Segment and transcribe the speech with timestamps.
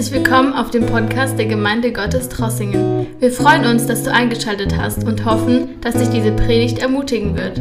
[0.00, 3.06] Herzlich willkommen auf dem Podcast der Gemeinde Gottes Trossingen.
[3.18, 7.60] Wir freuen uns, dass du eingeschaltet hast und hoffen, dass dich diese Predigt ermutigen wird.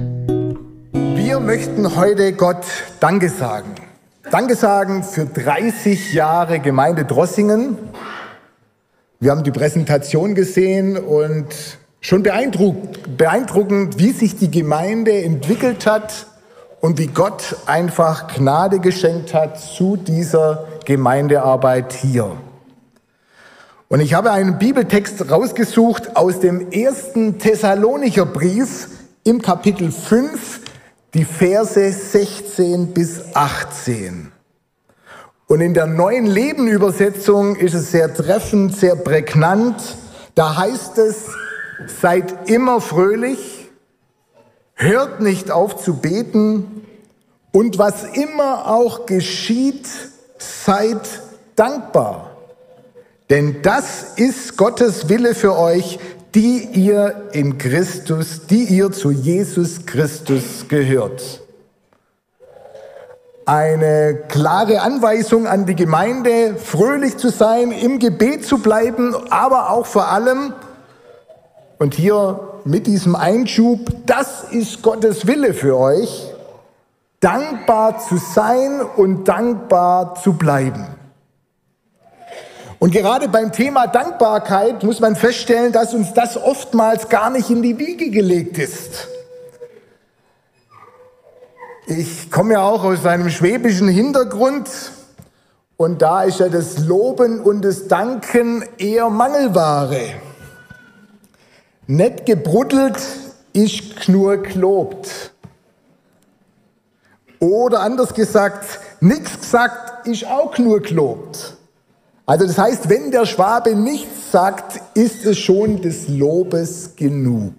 [1.17, 2.63] Wir möchten heute Gott
[3.01, 3.75] Danke sagen.
[4.31, 7.77] Danke sagen für 30 Jahre Gemeinde Drossingen.
[9.19, 11.47] Wir haben die Präsentation gesehen und
[11.99, 16.25] schon beeindruckend, wie sich die Gemeinde entwickelt hat
[16.79, 22.35] und wie Gott einfach Gnade geschenkt hat zu dieser Gemeindearbeit hier.
[23.89, 28.87] Und ich habe einen Bibeltext rausgesucht aus dem ersten Thessalonicher Brief
[29.23, 30.61] im Kapitel 5,
[31.13, 34.31] die Verse 16 bis 18.
[35.45, 39.95] Und in der neuen Lebenübersetzung ist es sehr treffend, sehr prägnant.
[40.33, 41.27] Da heißt es,
[42.01, 43.69] seid immer fröhlich,
[44.73, 46.83] hört nicht auf zu beten
[47.51, 49.87] und was immer auch geschieht,
[50.39, 51.01] seid
[51.55, 52.31] dankbar.
[53.29, 55.99] Denn das ist Gottes Wille für euch,
[56.33, 61.41] die ihr in Christus, die ihr zu Jesus Christus gehört.
[63.45, 69.87] Eine klare Anweisung an die Gemeinde, fröhlich zu sein, im Gebet zu bleiben, aber auch
[69.87, 70.53] vor allem,
[71.79, 76.28] und hier mit diesem Einschub, das ist Gottes Wille für euch,
[77.19, 80.87] dankbar zu sein und dankbar zu bleiben.
[82.79, 87.61] Und gerade beim Thema Dankbarkeit muss man feststellen, dass uns das oftmals gar nicht in
[87.61, 89.09] die Wiege gelegt ist.
[91.87, 94.69] Ich komme ja auch aus einem schwäbischen Hintergrund
[95.75, 100.13] und da ist ja das Loben und das Danken eher Mangelware.
[101.87, 102.97] Nicht gebruddelt
[103.51, 105.33] ist nur gelobt.
[107.39, 111.55] Oder anders gesagt, nichts gesagt ist auch nur gelobt.
[112.25, 117.53] Also das heißt, wenn der Schwabe nichts sagt, ist es schon des Lobes genug.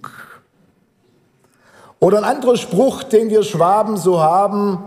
[1.98, 4.78] Oder ein anderer Spruch, den wir Schwaben so haben,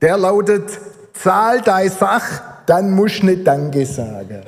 [0.00, 0.70] der lautet,
[1.14, 4.42] zahl dein Sach, dann musst du nicht Danke sagen.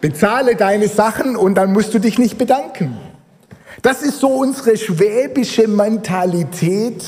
[0.00, 2.98] Bezahle deine Sachen und dann musst du dich nicht bedanken.
[3.82, 7.04] Das ist so unsere schwäbische Mentalität.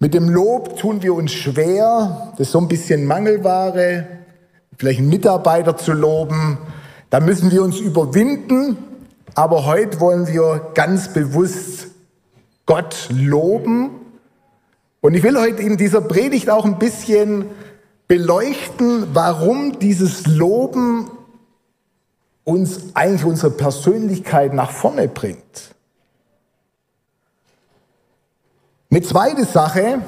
[0.00, 2.32] Mit dem Lob tun wir uns schwer.
[2.32, 4.06] Das ist so ein bisschen Mangelware.
[4.76, 6.58] Vielleicht einen Mitarbeiter zu loben.
[7.08, 8.78] Da müssen wir uns überwinden.
[9.34, 11.86] Aber heute wollen wir ganz bewusst
[12.66, 13.90] Gott loben.
[15.00, 17.44] Und ich will heute in dieser Predigt auch ein bisschen
[18.08, 21.08] beleuchten, warum dieses Loben
[22.44, 25.74] uns eigentlich unsere Persönlichkeit nach vorne bringt.
[28.90, 30.02] Eine zweite Sache,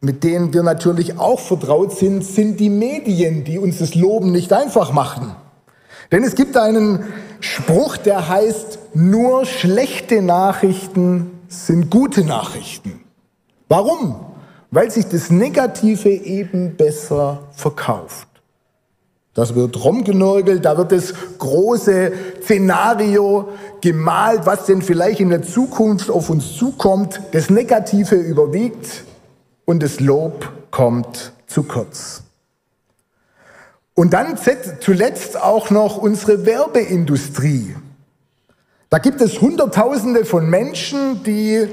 [0.00, 4.52] mit denen wir natürlich auch vertraut sind, sind die Medien, die uns das Loben nicht
[4.52, 5.34] einfach machen.
[6.12, 7.04] Denn es gibt einen
[7.40, 13.00] Spruch, der heißt, nur schlechte Nachrichten sind gute Nachrichten.
[13.68, 14.20] Warum?
[14.70, 18.28] Weil sich das Negative eben besser verkauft.
[19.34, 22.12] Das wird rumgenörgelt, da wird das große
[22.42, 23.48] Szenario
[23.80, 27.20] gemalt, was denn vielleicht in der Zukunft auf uns zukommt.
[27.32, 29.02] Das Negative überwiegt
[29.64, 32.22] und das Lob kommt zu kurz.
[33.94, 34.38] Und dann
[34.80, 37.74] zuletzt auch noch unsere Werbeindustrie.
[38.88, 41.66] Da gibt es Hunderttausende von Menschen, die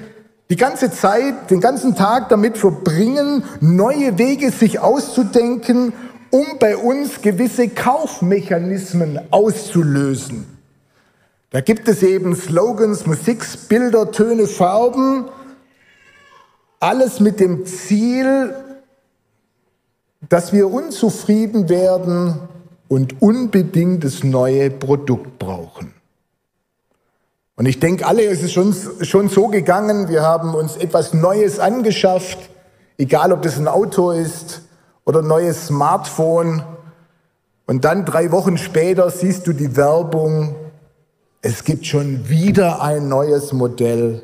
[0.50, 5.94] die ganze Zeit, den ganzen Tag damit verbringen, neue Wege sich auszudenken
[6.32, 10.46] um bei uns gewisse Kaufmechanismen auszulösen.
[11.52, 15.26] Da gibt es eben Slogans, Musik, Bilder, Töne, Farben,
[16.80, 18.56] alles mit dem Ziel,
[20.30, 22.40] dass wir unzufrieden werden
[22.88, 25.94] und unbedingt das neue Produkt brauchen.
[27.56, 31.60] Und ich denke, alle ist es schon, schon so gegangen, wir haben uns etwas Neues
[31.60, 32.40] angeschafft,
[32.98, 34.62] egal ob das ein Auto ist,
[35.06, 36.64] oder neues Smartphone.
[37.66, 40.56] Und dann drei Wochen später siehst du die Werbung,
[41.42, 44.22] es gibt schon wieder ein neues Modell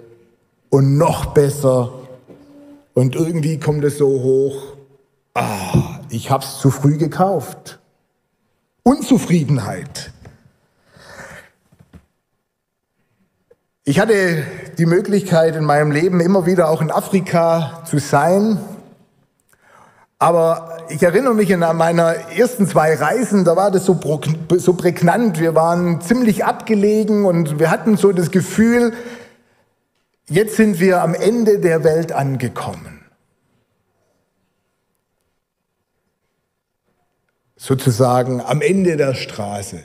[0.69, 1.91] und noch besser.
[2.93, 4.75] Und irgendwie kommt es so hoch,
[5.33, 7.79] ah, ich habe es zu früh gekauft.
[8.83, 10.11] Unzufriedenheit.
[13.83, 14.43] Ich hatte
[14.77, 18.59] die Möglichkeit in meinem Leben immer wieder auch in Afrika zu sein.
[20.19, 23.99] Aber ich erinnere mich an meine ersten zwei Reisen, da war das so,
[24.57, 25.39] so prägnant.
[25.39, 28.93] Wir waren ziemlich abgelegen und wir hatten so das Gefühl,
[30.27, 32.97] jetzt sind wir am Ende der Welt angekommen.
[37.57, 39.83] sozusagen am Ende der Straße.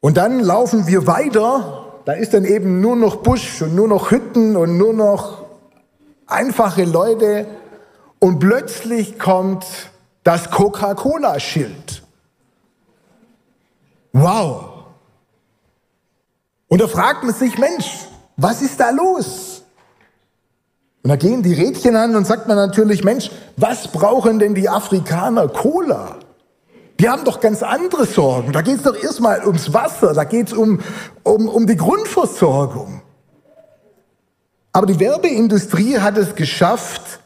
[0.00, 4.10] Und dann laufen wir weiter, da ist dann eben nur noch Busch und nur noch
[4.10, 5.44] Hütten und nur noch
[6.26, 7.46] einfache Leute
[8.22, 9.66] und plötzlich kommt
[10.22, 12.04] das Coca-Cola-Schild.
[14.12, 14.84] Wow.
[16.68, 19.64] Und da fragt man sich, Mensch, was ist da los?
[21.02, 24.68] Und da gehen die Rädchen an und sagt man natürlich, Mensch, was brauchen denn die
[24.68, 25.48] Afrikaner?
[25.48, 26.18] Cola.
[27.00, 28.52] Die haben doch ganz andere Sorgen.
[28.52, 30.78] Da geht es doch erstmal ums Wasser, da geht es um,
[31.24, 33.02] um, um die Grundversorgung.
[34.70, 37.18] Aber die Werbeindustrie hat es geschafft,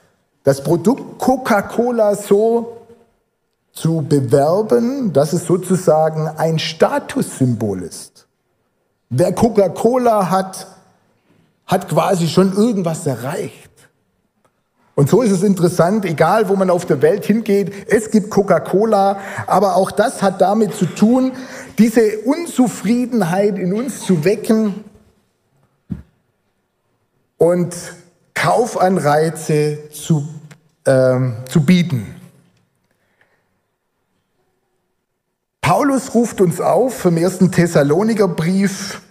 [0.46, 2.76] das Produkt Coca-Cola so
[3.72, 8.28] zu bewerben, dass es sozusagen ein Statussymbol ist.
[9.10, 10.68] Wer Coca-Cola hat,
[11.66, 13.72] hat quasi schon irgendwas erreicht.
[14.94, 19.18] Und so ist es interessant, egal wo man auf der Welt hingeht, es gibt Coca-Cola,
[19.48, 21.32] aber auch das hat damit zu tun,
[21.76, 24.84] diese Unzufriedenheit in uns zu wecken
[27.36, 27.74] und
[28.36, 30.28] Kaufanreize zu,
[30.86, 32.14] ähm, zu bieten.
[35.60, 39.02] Paulus ruft uns auf im ersten Thessaloniker Brief,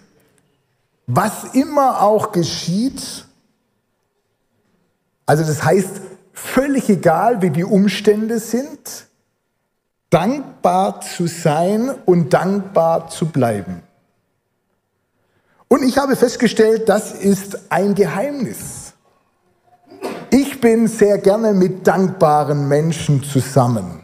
[1.06, 3.26] was immer auch geschieht,
[5.26, 6.02] also das heißt,
[6.34, 9.08] völlig egal, wie die Umstände sind,
[10.10, 13.82] dankbar zu sein und dankbar zu bleiben.
[15.68, 18.75] Und ich habe festgestellt, das ist ein Geheimnis.
[20.62, 24.02] Bin sehr gerne mit dankbaren Menschen zusammen.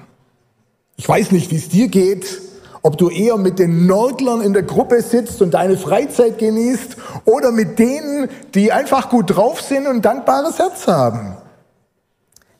[0.96, 2.42] Ich weiß nicht, wie es dir geht,
[2.84, 7.52] ob du eher mit den Nörglern in der Gruppe sitzt und deine Freizeit genießt oder
[7.52, 11.38] mit denen, die einfach gut drauf sind und ein dankbares Herz haben.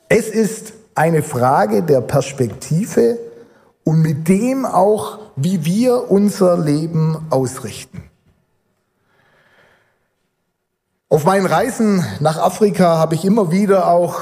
[0.08, 3.18] Es ist eine Frage der Perspektive
[3.84, 8.01] und mit dem auch, wie wir unser Leben ausrichten.
[11.12, 14.16] Auf meinen Reisen nach Afrika habe ich immer wieder auch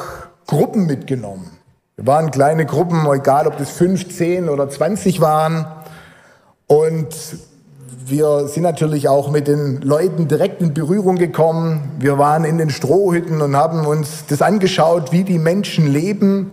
[0.49, 1.49] Gruppen mitgenommen.
[1.95, 5.67] Wir waren kleine Gruppen, egal ob das 15 oder 20 waren.
[6.67, 7.07] Und
[8.07, 11.93] wir sind natürlich auch mit den Leuten direkt in Berührung gekommen.
[12.01, 16.51] Wir waren in den Strohhütten und haben uns das angeschaut, wie die Menschen leben.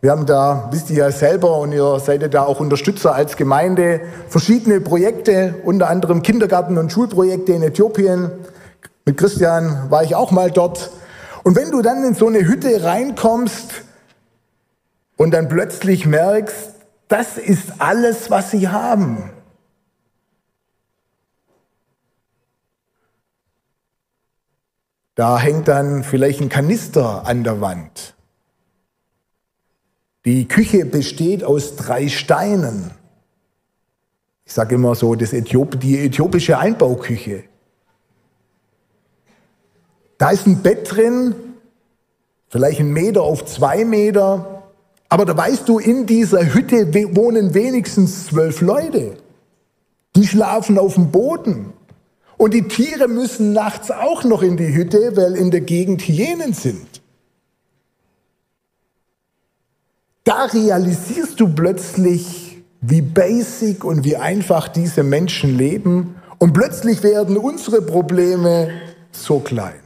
[0.00, 3.36] Wir haben da, wisst ihr ja selber, und ihr seid ja da auch Unterstützer als
[3.36, 8.30] Gemeinde, verschiedene Projekte, unter anderem Kindergarten- und Schulprojekte in Äthiopien.
[9.04, 10.90] Mit Christian war ich auch mal dort.
[11.42, 13.82] Und wenn du dann in so eine Hütte reinkommst
[15.16, 16.74] und dann plötzlich merkst,
[17.08, 19.30] das ist alles, was sie haben.
[25.14, 28.14] Da hängt dann vielleicht ein Kanister an der Wand.
[30.24, 32.90] Die Küche besteht aus drei Steinen.
[34.46, 37.44] Ich sage immer so, das Äthiop die äthiopische Einbauküche.
[40.18, 41.34] Da ist ein Bett drin,
[42.48, 44.62] vielleicht ein Meter auf zwei Meter.
[45.08, 49.16] Aber da weißt du, in dieser Hütte wohnen wenigstens zwölf Leute.
[50.16, 51.72] Die schlafen auf dem Boden.
[52.36, 56.52] Und die Tiere müssen nachts auch noch in die Hütte, weil in der Gegend Hyänen
[56.52, 57.00] sind.
[60.24, 66.16] Da realisierst du plötzlich, wie basic und wie einfach diese Menschen leben.
[66.38, 68.70] Und plötzlich werden unsere Probleme
[69.12, 69.83] so klein.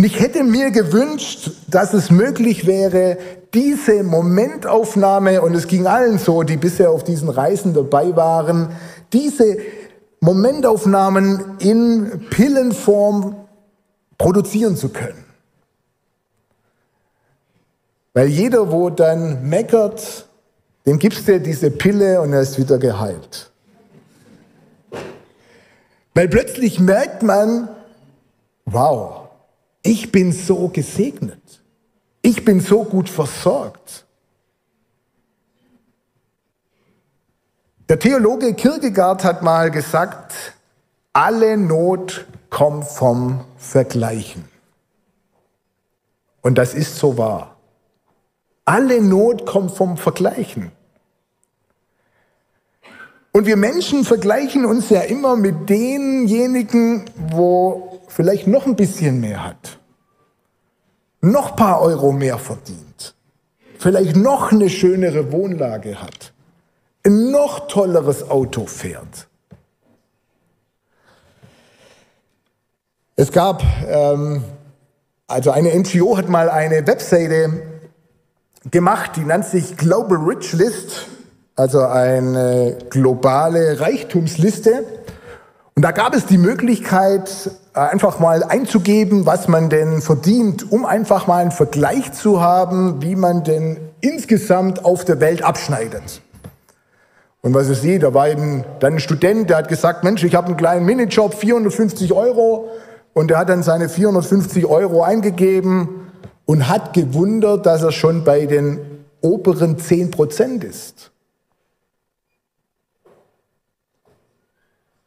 [0.00, 3.18] Und ich hätte mir gewünscht, dass es möglich wäre,
[3.52, 8.70] diese Momentaufnahme, und es ging allen so, die bisher auf diesen Reisen dabei waren,
[9.12, 9.58] diese
[10.20, 13.44] Momentaufnahmen in Pillenform
[14.16, 15.22] produzieren zu können.
[18.14, 20.26] Weil jeder, wo dann meckert,
[20.86, 23.50] dem gibst du diese Pille und er ist wieder geheilt.
[26.14, 27.68] Weil plötzlich merkt man,
[28.64, 29.19] wow,
[29.82, 31.62] ich bin so gesegnet.
[32.22, 34.04] Ich bin so gut versorgt.
[37.88, 40.54] Der Theologe Kierkegaard hat mal gesagt,
[41.12, 44.44] alle Not kommt vom Vergleichen.
[46.42, 47.56] Und das ist so wahr.
[48.64, 50.70] Alle Not kommt vom Vergleichen.
[53.32, 59.44] Und wir Menschen vergleichen uns ja immer mit denjenigen, wo vielleicht noch ein bisschen mehr
[59.44, 59.78] hat,
[61.20, 63.14] noch ein paar Euro mehr verdient,
[63.78, 66.32] vielleicht noch eine schönere Wohnlage hat
[67.02, 69.26] ein noch tolleres Auto fährt.
[73.16, 74.44] Es gab ähm,
[75.26, 77.62] Also eine NGO hat mal eine Webseite
[78.70, 81.06] gemacht, die nennt sich Global Rich List,
[81.54, 84.84] also eine globale Reichtumsliste.
[85.74, 91.26] Und da gab es die Möglichkeit, einfach mal einzugeben, was man denn verdient, um einfach
[91.26, 96.22] mal einen Vergleich zu haben, wie man denn insgesamt auf der Welt abschneidet.
[97.42, 100.34] Und was ich sehe, da war eben dann ein Student, der hat gesagt, Mensch, ich
[100.34, 102.68] habe einen kleinen Minijob, 450 Euro,
[103.12, 105.88] und er hat dann seine 450 Euro eingegeben
[106.44, 108.78] und hat gewundert, dass er schon bei den
[109.20, 111.09] oberen 10 Prozent ist.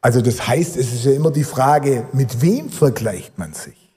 [0.04, 3.90] Also das heißt, es ist ja immer die Frage, mit wem vergleicht man sich?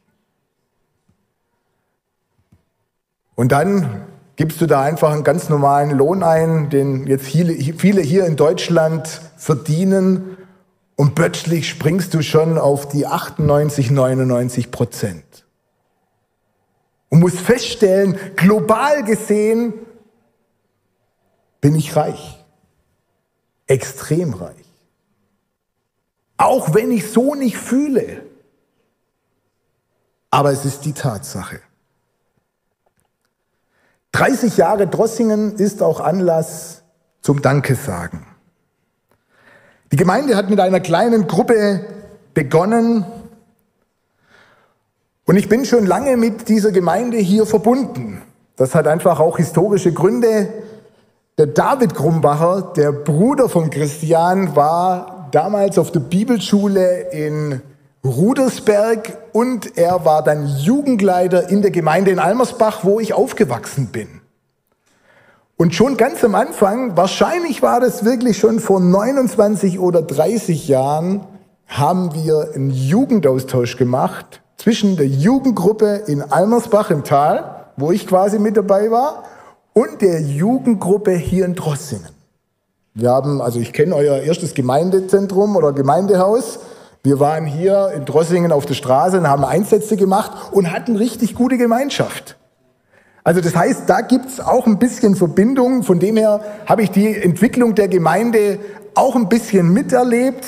[3.36, 8.26] Und dann gibst du da einfach einen ganz normalen Lohn ein, den jetzt viele hier
[8.26, 10.38] in Deutschland verdienen
[10.96, 15.46] und plötzlich springst du schon auf die 98, 99 Prozent.
[17.10, 19.74] Und musst feststellen, global gesehen
[21.60, 22.46] bin ich reich.
[23.68, 24.67] Extrem reich.
[26.38, 28.24] Auch wenn ich so nicht fühle.
[30.30, 31.60] Aber es ist die Tatsache.
[34.12, 36.84] 30 Jahre Drossingen ist auch Anlass
[37.22, 38.26] zum Dankesagen.
[39.92, 41.86] Die Gemeinde hat mit einer kleinen Gruppe
[42.34, 43.06] begonnen
[45.26, 48.22] und ich bin schon lange mit dieser Gemeinde hier verbunden.
[48.56, 50.52] Das hat einfach auch historische Gründe.
[51.38, 57.62] Der David Grumbacher, der Bruder von Christian, war damals auf der Bibelschule in
[58.04, 64.08] Rudersberg und er war dann Jugendleiter in der Gemeinde in Almersbach, wo ich aufgewachsen bin.
[65.56, 71.22] Und schon ganz am Anfang, wahrscheinlich war das wirklich schon vor 29 oder 30 Jahren,
[71.68, 78.40] haben wir einen Jugendaustausch gemacht zwischen der Jugendgruppe in Almersbach im Tal, wo ich quasi
[78.40, 79.26] mit dabei war,
[79.74, 82.17] und der Jugendgruppe hier in Drossingen.
[83.00, 86.58] Wir haben, also ich kenne euer erstes Gemeindezentrum oder Gemeindehaus.
[87.04, 91.36] Wir waren hier in Drossingen auf der Straße und haben Einsätze gemacht und hatten richtig
[91.36, 92.38] gute Gemeinschaft.
[93.24, 95.84] Also das heißt, da gibt's auch ein bisschen Verbindung.
[95.84, 98.58] Von dem her habe ich die Entwicklung der Gemeinde
[98.96, 100.48] auch ein bisschen miterlebt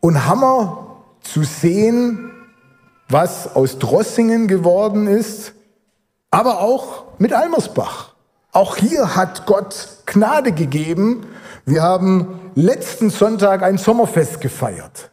[0.00, 2.32] und Hammer zu sehen,
[3.08, 5.52] was aus Drossingen geworden ist,
[6.32, 8.11] aber auch mit Almersbach.
[8.52, 11.26] Auch hier hat Gott Gnade gegeben.
[11.64, 15.10] Wir haben letzten Sonntag ein Sommerfest gefeiert.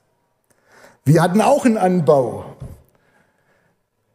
[1.06, 2.44] Wir hatten auch einen Anbau.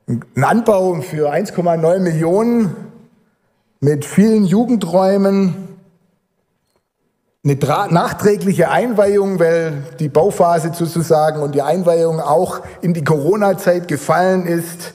[0.06, 2.76] Ein Anbau für 1,9 Millionen
[3.80, 5.68] mit vielen Jugendräumen,
[7.44, 14.46] eine nachträgliche Einweihung, weil die Bauphase sozusagen und die Einweihung auch in die Corona-Zeit gefallen
[14.46, 14.92] ist.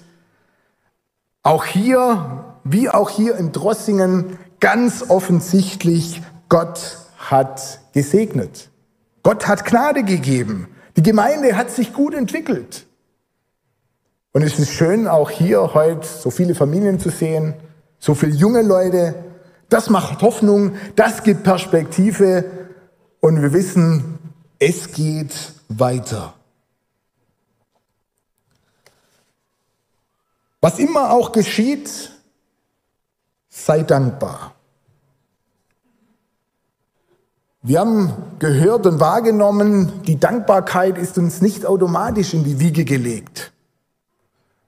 [1.41, 8.69] Auch hier, wie auch hier in Drossingen, ganz offensichtlich, Gott hat gesegnet.
[9.23, 10.67] Gott hat Gnade gegeben.
[10.95, 12.85] Die Gemeinde hat sich gut entwickelt.
[14.31, 17.53] Und es ist schön, auch hier heute so viele Familien zu sehen,
[17.99, 19.15] so viele junge Leute.
[19.69, 22.45] Das macht Hoffnung, das gibt Perspektive
[23.19, 24.19] und wir wissen,
[24.59, 26.33] es geht weiter.
[30.61, 32.11] Was immer auch geschieht,
[33.49, 34.55] sei dankbar.
[37.61, 43.51] Wir haben gehört und wahrgenommen, die Dankbarkeit ist uns nicht automatisch in die Wiege gelegt.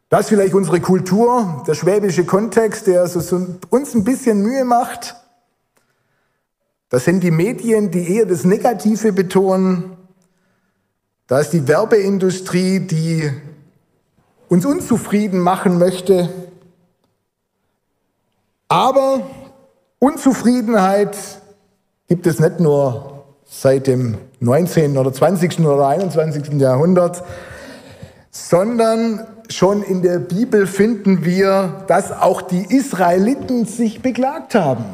[0.10, 3.04] Das ist vielleicht unsere Kultur, der schwäbische Kontext, der
[3.70, 5.16] uns ein bisschen Mühe macht.
[6.90, 9.96] Das sind die Medien, die eher das Negative betonen.
[11.28, 13.32] Da ist die Werbeindustrie, die
[14.50, 16.51] uns unzufrieden machen möchte.
[18.72, 19.24] Aber
[20.00, 21.18] Unzufriedenheit
[22.08, 24.98] gibt es nicht nur seit dem 19.
[24.98, 25.60] oder 20.
[25.60, 26.54] oder 21.
[26.54, 27.22] Jahrhundert,
[28.30, 34.86] sondern schon in der Bibel finden wir, dass auch die Israeliten sich beklagt haben.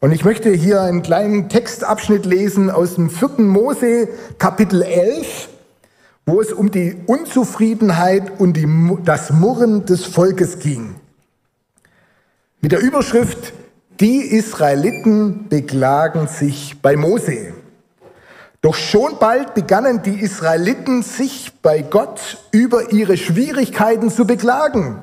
[0.00, 3.44] Und ich möchte hier einen kleinen Textabschnitt lesen aus dem 4.
[3.44, 4.08] Mose
[4.38, 5.50] Kapitel 11,
[6.24, 8.66] wo es um die Unzufriedenheit und die,
[9.04, 10.94] das Murren des Volkes ging.
[12.64, 13.52] Mit der Überschrift,
[14.00, 17.52] die Israeliten beklagen sich bei Mose.
[18.62, 25.02] Doch schon bald begannen die Israeliten sich bei Gott über ihre Schwierigkeiten zu beklagen.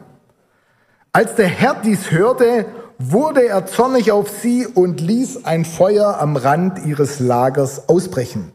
[1.14, 2.66] Als der Herr dies hörte,
[2.98, 8.54] wurde er zornig auf sie und ließ ein Feuer am Rand ihres Lagers ausbrechen,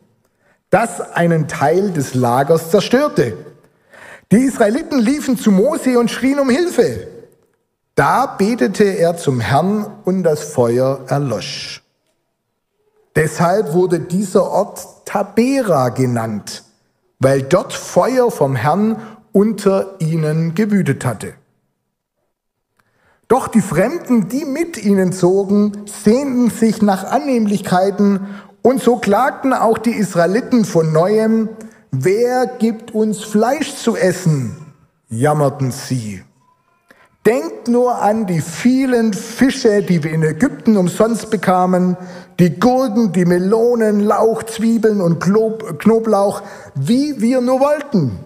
[0.70, 3.34] das einen Teil des Lagers zerstörte.
[4.32, 7.15] Die Israeliten liefen zu Mose und schrien um Hilfe.
[7.96, 11.82] Da betete er zum Herrn und das Feuer erlosch.
[13.16, 16.64] Deshalb wurde dieser Ort Tabera genannt,
[17.18, 19.00] weil dort Feuer vom Herrn
[19.32, 21.32] unter ihnen gewütet hatte.
[23.28, 28.26] Doch die Fremden, die mit ihnen zogen, sehnten sich nach Annehmlichkeiten
[28.60, 31.48] und so klagten auch die Israeliten von neuem,
[31.92, 34.54] wer gibt uns Fleisch zu essen?
[35.08, 36.22] jammerten sie.
[37.26, 41.96] Denkt nur an die vielen Fische, die wir in Ägypten umsonst bekamen,
[42.38, 46.42] die Gurken, die Melonen, Lauch, Zwiebeln und Knoblauch,
[46.76, 48.20] wie wir nur wollten.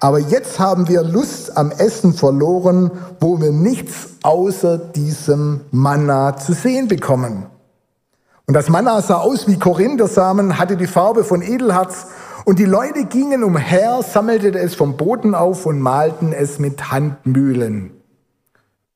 [0.00, 6.52] Aber jetzt haben wir Lust am Essen verloren, wo wir nichts außer diesem Manna zu
[6.52, 7.46] sehen bekommen.
[8.46, 12.08] Und das Manna sah aus wie Korinthersamen, hatte die Farbe von Edelharz
[12.44, 17.90] und die Leute gingen umher, sammelten es vom Boden auf und malten es mit Handmühlen.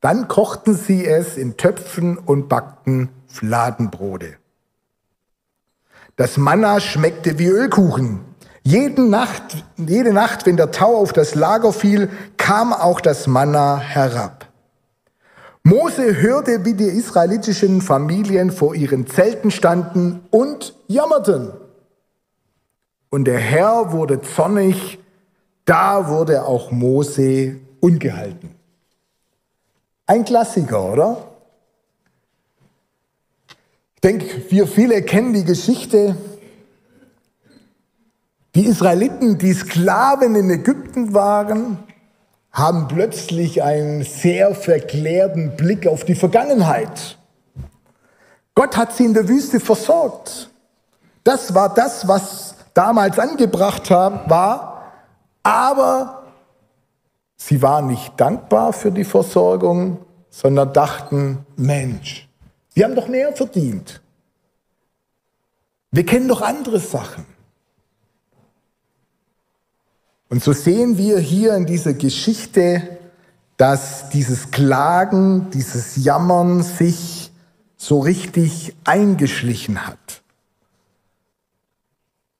[0.00, 4.37] Dann kochten sie es in Töpfen und backten Fladenbrote.
[6.17, 8.21] Das Manna schmeckte wie Ölkuchen.
[8.62, 13.78] Jede Nacht, jede Nacht, wenn der Tau auf das Lager fiel, kam auch das Manna
[13.78, 14.47] herab.
[15.62, 21.52] Mose hörte, wie die israelitischen Familien vor ihren Zelten standen und jammerten.
[23.10, 24.98] Und der Herr wurde zornig,
[25.64, 28.54] da wurde auch Mose ungehalten.
[30.06, 31.28] Ein Klassiker, oder?
[33.94, 36.16] Ich denke, wir viele kennen die Geschichte.
[38.54, 41.78] Die Israeliten, die Sklaven in Ägypten waren,
[42.50, 47.18] haben plötzlich einen sehr verklärten Blick auf die Vergangenheit.
[48.54, 50.50] Gott hat sie in der Wüste versorgt.
[51.22, 52.48] Das war das, was
[52.78, 54.92] damals angebracht war,
[55.42, 56.23] aber
[57.36, 59.99] sie waren nicht dankbar für die Versorgung,
[60.30, 62.28] sondern dachten, Mensch,
[62.75, 64.00] wir haben doch mehr verdient.
[65.91, 67.26] Wir kennen doch andere Sachen.
[70.28, 72.99] Und so sehen wir hier in dieser Geschichte,
[73.56, 77.32] dass dieses Klagen, dieses Jammern sich
[77.76, 80.07] so richtig eingeschlichen hat.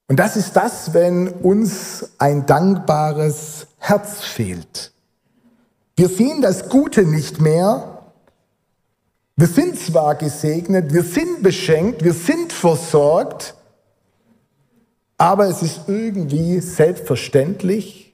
[0.09, 4.91] Und das ist das, wenn uns ein dankbares Herz fehlt.
[5.95, 8.01] Wir sehen das Gute nicht mehr.
[9.35, 13.53] Wir sind zwar gesegnet, wir sind beschenkt, wir sind versorgt,
[15.17, 18.13] aber es ist irgendwie selbstverständlich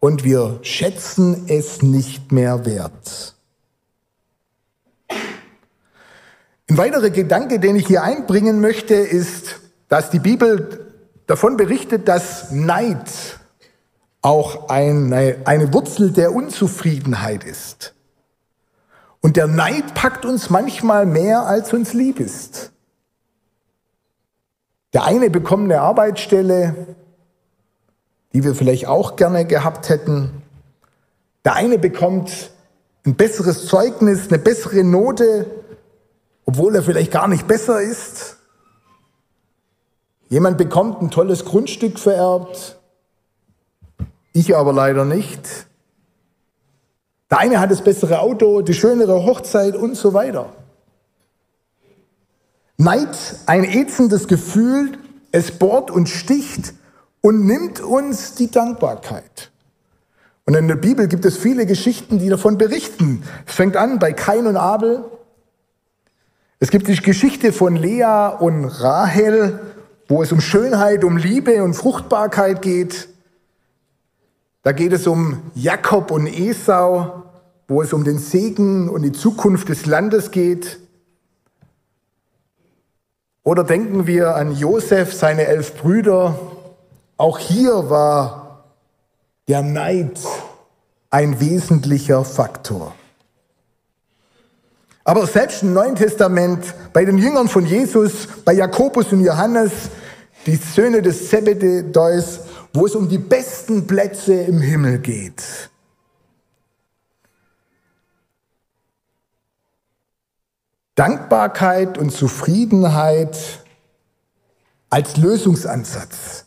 [0.00, 3.35] und wir schätzen es nicht mehr wert.
[6.68, 10.92] Ein weiterer Gedanke, den ich hier einbringen möchte, ist, dass die Bibel
[11.26, 13.38] davon berichtet, dass Neid
[14.20, 17.94] auch eine, eine Wurzel der Unzufriedenheit ist.
[19.20, 22.72] Und der Neid packt uns manchmal mehr, als uns lieb ist.
[24.92, 26.96] Der eine bekommt eine Arbeitsstelle,
[28.32, 30.42] die wir vielleicht auch gerne gehabt hätten.
[31.44, 32.50] Der eine bekommt
[33.04, 35.46] ein besseres Zeugnis, eine bessere Note,
[36.46, 38.36] obwohl er vielleicht gar nicht besser ist.
[40.28, 42.78] Jemand bekommt ein tolles Grundstück vererbt,
[44.32, 45.40] ich aber leider nicht.
[47.30, 50.52] Der eine hat das bessere Auto, die schönere Hochzeit und so weiter.
[52.76, 54.98] Neid, ein ätzendes Gefühl,
[55.32, 56.74] es bohrt und sticht
[57.20, 59.50] und nimmt uns die Dankbarkeit.
[60.44, 63.24] Und in der Bibel gibt es viele Geschichten, die davon berichten.
[63.46, 65.04] Es fängt an bei Kain und Abel,
[66.58, 69.60] es gibt die Geschichte von Lea und Rahel,
[70.08, 73.08] wo es um Schönheit, um Liebe und Fruchtbarkeit geht.
[74.62, 77.22] Da geht es um Jakob und Esau,
[77.68, 80.80] wo es um den Segen und die Zukunft des Landes geht.
[83.42, 86.36] Oder denken wir an Josef, seine elf Brüder.
[87.16, 88.64] Auch hier war
[89.46, 90.18] der Neid
[91.10, 92.95] ein wesentlicher Faktor.
[95.06, 99.70] Aber selbst im Neuen Testament, bei den Jüngern von Jesus, bei Jakobus und Johannes,
[100.46, 102.40] die Söhne des Zebedeus,
[102.74, 105.44] wo es um die besten Plätze im Himmel geht.
[110.96, 113.38] Dankbarkeit und Zufriedenheit
[114.90, 116.46] als Lösungsansatz.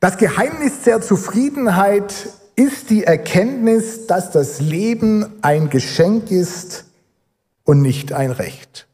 [0.00, 2.14] Das Geheimnis der Zufriedenheit
[2.56, 6.83] ist die Erkenntnis, dass das Leben ein Geschenk ist
[7.64, 8.86] und nicht ein Recht.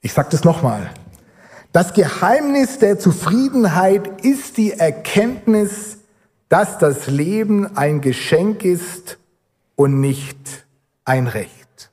[0.00, 0.90] Ich sage das nochmal.
[1.72, 5.98] Das Geheimnis der Zufriedenheit ist die Erkenntnis,
[6.48, 9.18] dass das Leben ein Geschenk ist
[9.74, 10.66] und nicht
[11.04, 11.90] ein Recht.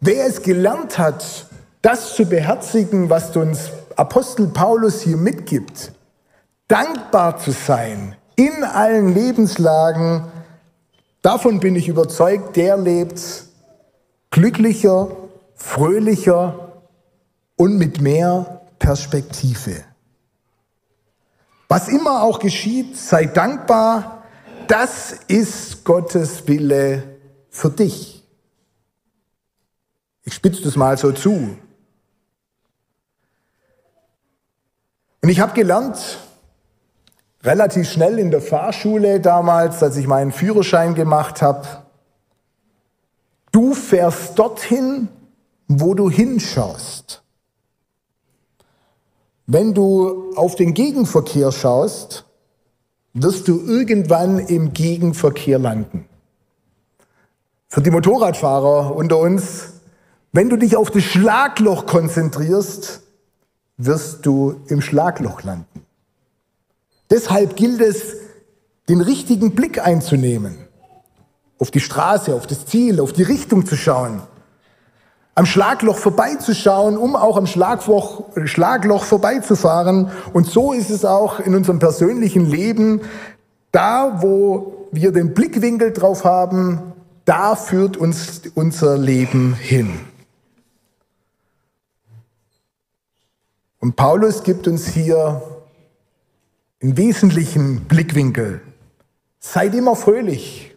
[0.00, 1.46] Wer es gelernt hat,
[1.82, 5.92] das zu beherzigen, was uns Apostel Paulus hier mitgibt,
[6.68, 10.24] dankbar zu sein in allen Lebenslagen,
[11.26, 13.20] davon bin ich überzeugt, der lebt
[14.30, 15.08] glücklicher,
[15.56, 16.84] fröhlicher
[17.56, 19.82] und mit mehr Perspektive.
[21.66, 24.22] Was immer auch geschieht, sei dankbar,
[24.68, 27.18] das ist Gottes Wille
[27.50, 28.22] für dich.
[30.22, 31.56] Ich spitze das mal so zu.
[35.22, 36.20] Und ich habe gelernt,
[37.46, 41.66] relativ schnell in der Fahrschule damals, als ich meinen Führerschein gemacht habe,
[43.52, 45.08] du fährst dorthin,
[45.68, 47.22] wo du hinschaust.
[49.46, 52.24] Wenn du auf den Gegenverkehr schaust,
[53.14, 56.08] wirst du irgendwann im Gegenverkehr landen.
[57.68, 59.74] Für die Motorradfahrer unter uns,
[60.32, 63.02] wenn du dich auf das Schlagloch konzentrierst,
[63.76, 65.75] wirst du im Schlagloch landen.
[67.10, 68.16] Deshalb gilt es,
[68.88, 70.58] den richtigen Blick einzunehmen,
[71.58, 74.22] auf die Straße, auf das Ziel, auf die Richtung zu schauen,
[75.34, 80.10] am Schlagloch vorbeizuschauen, um auch am Schlagloch, Schlagloch vorbeizufahren.
[80.32, 83.02] Und so ist es auch in unserem persönlichen Leben.
[83.70, 86.94] Da, wo wir den Blickwinkel drauf haben,
[87.26, 90.00] da führt uns unser Leben hin.
[93.78, 95.42] Und Paulus gibt uns hier
[96.82, 98.60] einen wesentlichen Blickwinkel.
[99.38, 100.76] Seid immer fröhlich.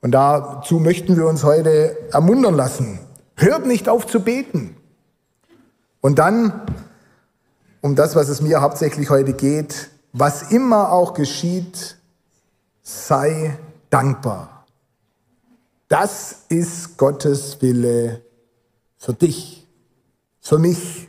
[0.00, 2.98] Und dazu möchten wir uns heute ermuntern lassen.
[3.36, 4.76] Hört nicht auf zu beten.
[6.00, 6.62] Und dann,
[7.80, 11.96] um das, was es mir hauptsächlich heute geht, was immer auch geschieht,
[12.82, 13.58] sei
[13.90, 14.66] dankbar.
[15.88, 18.22] Das ist Gottes Wille
[18.96, 19.66] für dich,
[20.40, 21.08] für mich,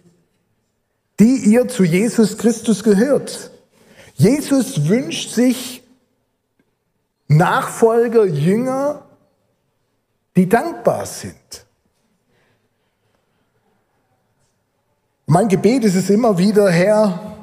[1.22, 3.52] die ihr zu Jesus Christus gehört.
[4.16, 5.84] Jesus wünscht sich
[7.28, 9.06] Nachfolger, Jünger,
[10.36, 11.68] die dankbar sind.
[15.28, 17.38] Mein Gebet ist es immer wieder, Herr,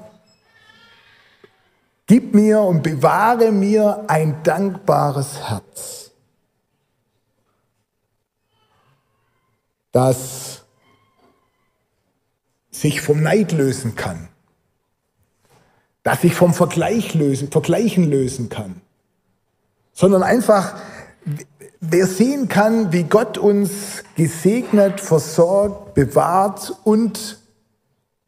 [2.07, 6.11] gib mir und bewahre mir ein dankbares Herz,
[9.93, 10.65] das
[12.81, 14.29] sich vom Neid lösen kann,
[16.03, 18.81] das sich vom Vergleich lösen, Vergleichen lösen kann,
[19.93, 20.77] sondern einfach,
[21.81, 27.39] wer sehen kann, wie Gott uns gesegnet, versorgt, bewahrt und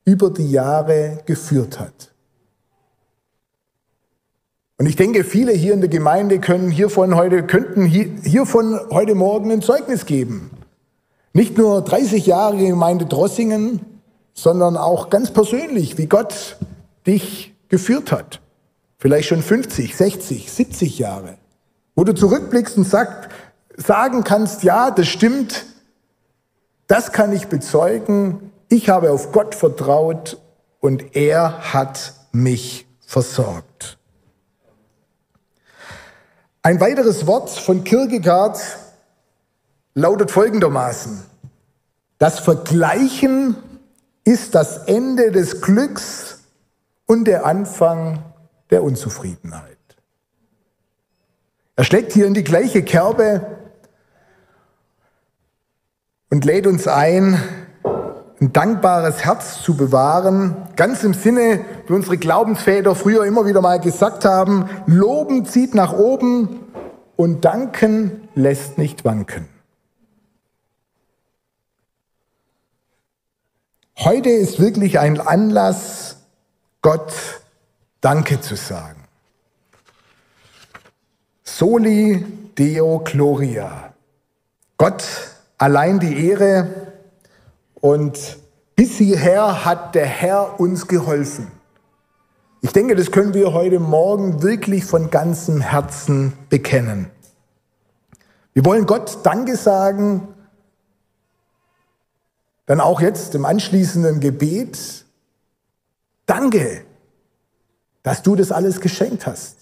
[0.04, 2.10] über die Jahre geführt hat.
[4.78, 9.52] Und ich denke, viele hier in der Gemeinde können hiervon heute, könnten hiervon heute Morgen
[9.52, 10.50] ein Zeugnis geben.
[11.34, 13.89] Nicht nur 30 Jahre Gemeinde Drossingen,
[14.34, 16.56] sondern auch ganz persönlich, wie Gott
[17.06, 18.40] dich geführt hat.
[18.98, 21.38] Vielleicht schon 50, 60, 70 Jahre.
[21.94, 23.32] Wo du zurückblickst und sagt,
[23.76, 25.64] sagen kannst, ja, das stimmt,
[26.86, 30.38] das kann ich bezeugen, ich habe auf Gott vertraut
[30.80, 33.98] und er hat mich versorgt.
[36.62, 38.60] Ein weiteres Wort von Kierkegaard
[39.94, 41.22] lautet folgendermaßen.
[42.18, 43.56] Das Vergleichen
[44.30, 46.38] ist das Ende des Glücks
[47.06, 48.22] und der Anfang
[48.70, 49.76] der Unzufriedenheit.
[51.74, 53.44] Er schlägt hier in die gleiche Kerbe
[56.30, 57.42] und lädt uns ein,
[58.40, 63.80] ein dankbares Herz zu bewahren, ganz im Sinne, wie unsere Glaubensväter früher immer wieder mal
[63.80, 66.60] gesagt haben, loben zieht nach oben
[67.16, 69.48] und danken lässt nicht wanken.
[74.02, 76.16] Heute ist wirklich ein Anlass,
[76.80, 77.12] Gott
[78.00, 79.04] Danke zu sagen.
[81.44, 82.24] Soli
[82.56, 83.92] Deo Gloria.
[84.78, 85.04] Gott
[85.58, 86.90] allein die Ehre,
[87.82, 88.38] und
[88.74, 91.50] bis hierher hat der Herr uns geholfen.
[92.62, 97.10] Ich denke, das können wir heute Morgen wirklich von ganzem Herzen bekennen.
[98.54, 100.28] Wir wollen Gott Danke sagen,
[102.70, 105.04] dann auch jetzt im anschließenden Gebet.
[106.24, 106.82] Danke,
[108.04, 109.56] dass du das alles geschenkt hast.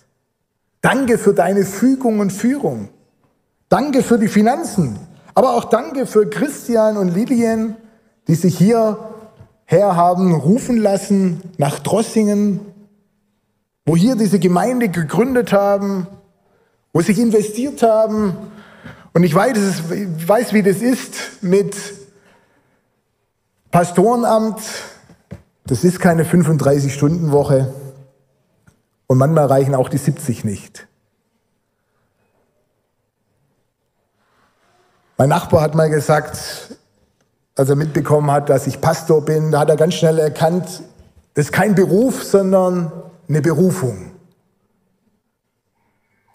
[0.83, 2.91] Danke für deine Fügung und Führung.
[3.71, 4.99] Danke für die Finanzen,
[5.35, 7.77] aber auch danke für Christian und Lilien,
[8.27, 8.99] die sich hier
[9.65, 12.61] her haben rufen lassen nach Drossingen,
[13.87, 16.07] wo hier diese Gemeinde gegründet haben,
[16.93, 18.37] wo sich investiert haben.
[19.15, 19.57] Und ich weiß,
[20.19, 21.75] ich weiß, wie das ist mit
[23.71, 24.61] Pastorenamt.
[25.67, 27.73] Das ist keine 35-Stunden-Woche.
[29.07, 30.87] Und manchmal reichen auch die 70 nicht.
[35.17, 36.77] Mein Nachbar hat mal gesagt,
[37.57, 40.83] als er mitbekommen hat, dass ich Pastor bin, da hat er ganz schnell erkannt,
[41.35, 42.93] das ist kein Beruf, sondern
[43.29, 44.13] eine Berufung.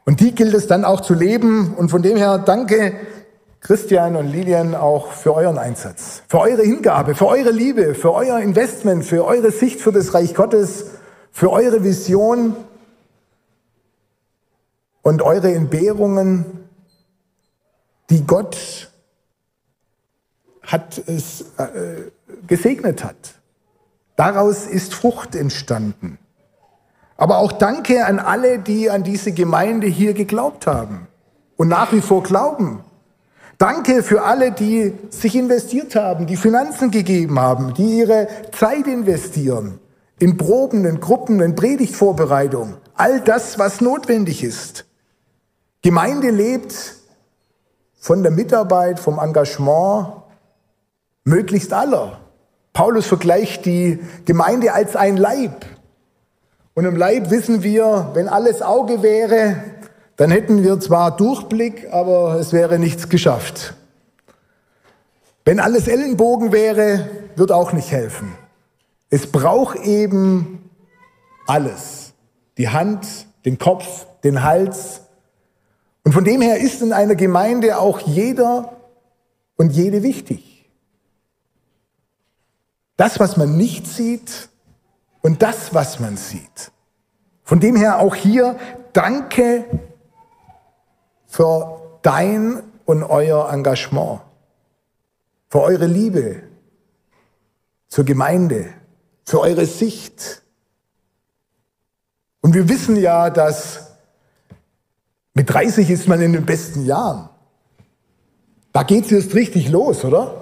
[0.05, 1.73] Und die gilt es dann auch zu leben.
[1.75, 2.93] Und von dem her danke
[3.63, 8.39] Christian und Lilian auch für euren Einsatz, für eure Hingabe, für eure Liebe, für euer
[8.39, 10.87] Investment, für eure Sicht für das Reich Gottes,
[11.31, 12.57] für eure Vision
[15.01, 16.67] und eure Entbehrungen,
[18.09, 18.91] die Gott
[20.61, 22.11] hat es äh,
[22.45, 23.35] gesegnet hat.
[24.17, 26.19] Daraus ist Frucht entstanden.
[27.15, 31.07] Aber auch danke an alle, die an diese Gemeinde hier geglaubt haben
[31.55, 32.83] und nach wie vor glauben.
[33.63, 39.79] Danke für alle, die sich investiert haben, die Finanzen gegeben haben, die ihre Zeit investieren
[40.19, 42.73] in Proben, in Gruppen, in Predigtvorbereitung.
[42.95, 44.83] All das, was notwendig ist.
[45.81, 46.75] Gemeinde lebt
[48.01, 50.07] von der Mitarbeit, vom Engagement
[51.23, 52.19] möglichst aller.
[52.73, 55.65] Paulus vergleicht die Gemeinde als ein Leib.
[56.73, 59.55] Und im Leib wissen wir, wenn alles Auge wäre,
[60.23, 63.73] dann hätten wir zwar Durchblick, aber es wäre nichts geschafft.
[65.43, 68.31] Wenn alles Ellenbogen wäre, wird auch nicht helfen.
[69.09, 70.69] Es braucht eben
[71.45, 72.13] alles.
[72.57, 73.05] Die Hand,
[73.43, 75.01] den Kopf, den Hals.
[76.05, 78.77] Und von dem her ist in einer Gemeinde auch jeder
[79.57, 80.69] und jede wichtig.
[82.95, 84.47] Das, was man nicht sieht,
[85.19, 86.71] und das, was man sieht.
[87.43, 88.57] Von dem her auch hier
[88.93, 89.65] danke
[91.33, 94.21] für dein und euer Engagement,
[95.49, 96.43] für eure Liebe
[97.87, 98.71] zur Gemeinde,
[99.25, 100.43] für eure Sicht.
[102.41, 103.93] Und wir wissen ja, dass
[105.33, 107.29] mit 30 ist man in den besten Jahren.
[108.71, 110.39] Da geht es jetzt richtig los, oder?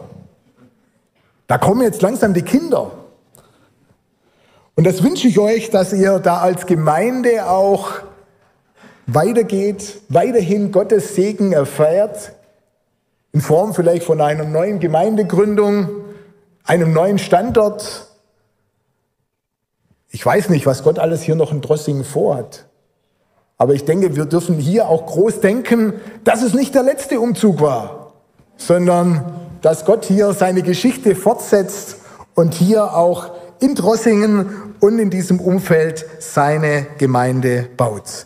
[1.47, 2.91] Da kommen jetzt langsam die Kinder.
[4.75, 8.11] Und das wünsche ich euch, dass ihr da als Gemeinde auch
[9.07, 12.33] weitergeht, weiterhin Gottes Segen erfährt,
[13.33, 15.89] in Form vielleicht von einer neuen Gemeindegründung,
[16.63, 18.07] einem neuen Standort.
[20.09, 22.65] Ich weiß nicht, was Gott alles hier noch in Drossingen vorhat.
[23.57, 27.61] Aber ich denke, wir dürfen hier auch groß denken, dass es nicht der letzte Umzug
[27.61, 28.13] war,
[28.57, 31.97] sondern dass Gott hier seine Geschichte fortsetzt
[32.33, 38.25] und hier auch in Drossingen und in diesem Umfeld seine Gemeinde baut.